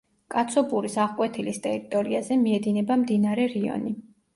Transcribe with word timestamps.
კაცობურის 0.35 0.95
აღკვეთილის 1.03 1.61
ტერიტორიაზე 1.67 2.41
მიედინება 2.49 3.03
მდინარე 3.07 3.51
რიონი. 3.59 4.01